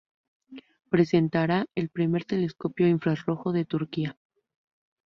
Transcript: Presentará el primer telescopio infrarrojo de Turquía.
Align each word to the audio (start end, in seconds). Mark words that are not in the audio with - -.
Presentará 0.89 1.67
el 1.75 1.89
primer 1.89 2.25
telescopio 2.25 2.87
infrarrojo 2.87 3.51
de 3.53 3.65
Turquía. 3.65 4.17